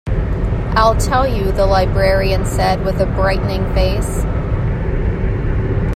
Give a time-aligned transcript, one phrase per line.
[0.75, 4.25] I'll tell you, the librarian said with a brightening face.